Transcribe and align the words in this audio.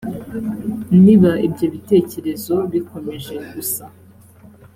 niba 1.03 1.31
ibyo 1.47 1.65
bitekerezo 1.73 2.55
bikomeje 2.71 3.35
gusa. 3.53 3.83